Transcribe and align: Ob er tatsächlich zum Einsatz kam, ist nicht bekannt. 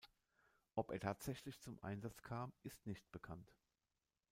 Ob 0.73 0.89
er 0.89 0.99
tatsächlich 0.99 1.59
zum 1.59 1.77
Einsatz 1.83 2.23
kam, 2.23 2.53
ist 2.63 2.87
nicht 2.87 3.11
bekannt. 3.11 3.53